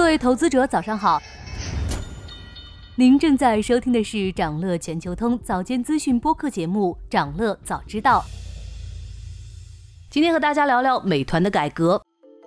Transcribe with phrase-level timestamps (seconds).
[0.00, 1.20] 各位投资者，早上好。
[2.94, 8.24] 您正在收听的是长乐全球通早间资讯播客节目《长乐早知道》。
[10.08, 12.02] 今天和大家聊聊美团的改革。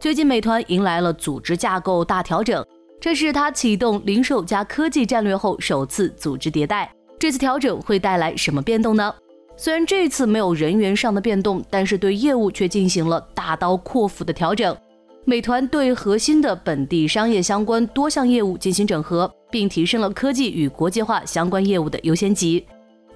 [0.00, 2.66] 最近，美团迎来了组织架构大调整，
[3.00, 6.92] 这是它启动零售加科技战略后首次组织迭代。
[7.16, 9.14] 这次调整会带来什么变动呢？
[9.56, 14.76] 虽然这次没有人员上的变动，但是对业务却进行了大刀阔斧的调整。
[15.28, 22.64] 美团对核心的本地商业相关多项业务进行整合，并提升了科技与国际化相关业务的优先级。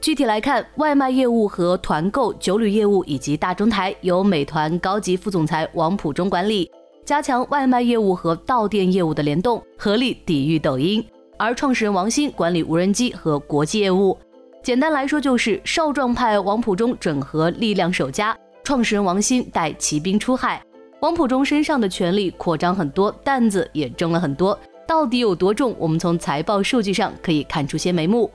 [0.01, 6.69] 具体来看，外卖业务和团购、酒旅业务以及大中台由美团高级副总裁王普忠管理，
[7.05, 11.05] 加强外卖业务和到店业务的联动，合力抵御抖音。
[11.39, 14.19] 而创始人王鑫管理无人机和国际业务。
[14.65, 20.61] 简单来说，就是少壮派王普忠整合力量首家，创始人王鑫带骑兵出海。
[21.01, 24.59] 王普忠身上的权力扩张很多，担子也重了很多。
[24.87, 25.75] 到底有多重？
[25.79, 28.31] 我们从财报数据上可以看出些眉目。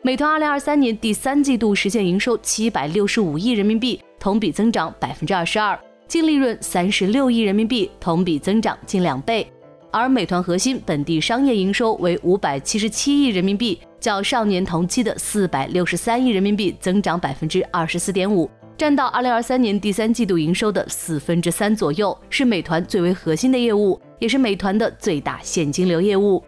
[0.00, 9.46] 美团二零二三年第三季度实现营收七百六十五亿人民币，同比增长百分之二十二，净利润三十六亿人民币，同比增长近两倍。
[9.90, 18.48] 而美团核心本地商业营收为五百七十七亿人民币，较上年同期的四百六十三亿人民币增长百分之二十四点五。
[18.78, 26.40] 占到二零二三年第三季度营收的四分之三左右，是美团最为核心的业务，也是美团的最大现金流业务。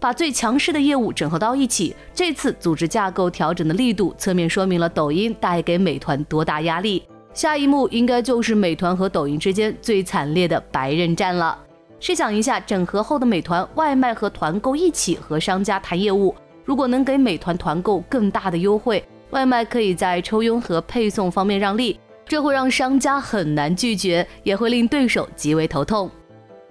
[0.00, 7.04] 把最强势的业务整合到一起，这次组织架构调整的力度，侧面说明了抖音带给美团多大压力。
[7.32, 11.56] 下一幕应该就是美团和抖音之间最惨烈的白刃战了。
[12.00, 19.04] 试想一下，整合后的美团外卖和团购一起和商家谈业务，如果能给美团团购更大的优惠。
[19.30, 26.10] 外卖可以在抽佣和配送方面让利，这会让商家很难拒绝，也会令对手极为头痛。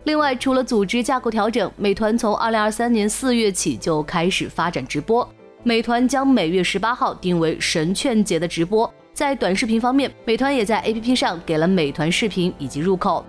[0.06, 5.28] 另外，除了组织架构调整，美团从二零二三年四月起就开始发展直播。
[5.64, 8.92] 美团将每月十八号定为神券节的直播。
[9.14, 13.26] 在短视频方面，美团也在 APP 上给了美团视频以及入口。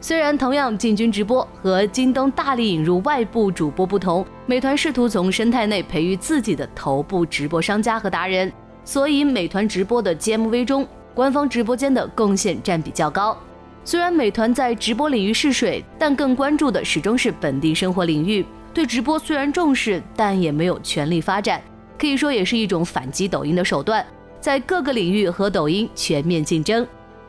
[0.00, 8.52] 虽然同样进军直播，和京东大力引入外部主播不同，美团试图从生态内培育自己的头部直播商家和达人，
[8.84, 13.36] 所以美团直播的 GMV 中，官方直播间的贡献占比较高。
[13.84, 18.44] 虽然美团在直播领域试水，但更关注的始终是本地生活领域。
[18.74, 21.60] 对直播虽然重视，但也没有全力发展，
[21.98, 24.04] 可以说也是一种反击抖音的手段，
[24.40, 26.86] 在各个领域和抖音全面竞争。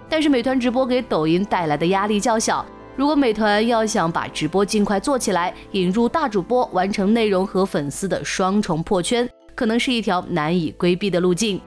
[0.09, 2.66] 但是美团直播给抖音带来的压力较小。
[2.95, 11.62] 如果美团要想把直播尽快做起来，引入大主播，完成内容和粉丝的双重破圈，可能是一条难以规避的路径。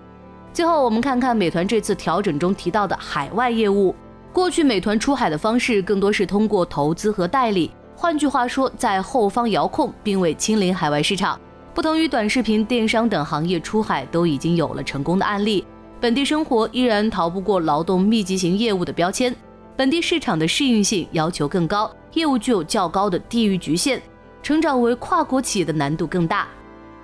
[0.53, 3.95] 最后，我们看看美团这次调整中提到的海外业务。
[4.33, 11.39] 过去美团出海的方式更多是通过投资和代理，换句话说，在后方遥控，并未亲临海外市场。
[11.73, 15.65] 不同于短视频、电商等行业出海都已经有了成功的案例。
[16.01, 19.37] 本地生活依然逃不过劳动密集型业务的标签，
[19.77, 24.01] 本地市场的适应性要求更高，业务具有较高的地域局限，
[24.43, 26.49] 成长为跨国企业的难度更大。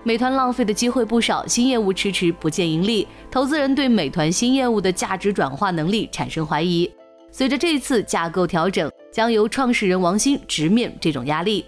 [0.03, 6.91] 美团浪费的机会不少，新业务迟迟不见盈利，投资人对美团新业务的价值转化能力产生怀疑。
[7.31, 11.63] 随着这次架构调整，将由创始人王鑫直面这种压力。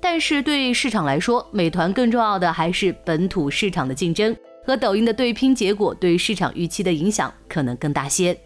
[0.00, 4.36] 但是对市场来说，美团更重要的还是本土市场的竞争。
[4.64, 8.38] 和抖音的对拼结果对市场预期的影响可能更大些。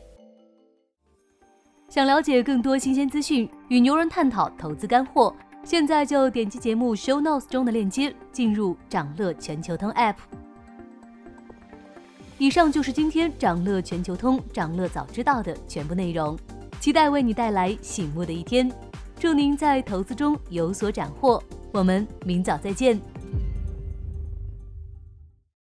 [1.88, 10.16] 想了解更多新鲜资讯，与牛人探讨投资干货，现在就点击节目 show notes 中的链接，进入掌乐全球通 app。
[12.38, 16.37] 以上就是今天掌乐全球通掌乐早知道的全部内容，
[16.81, 18.71] 期待为你带来醒目的一天。
[19.19, 23.00] 祝您在投资中有所斩获，我们明早再见。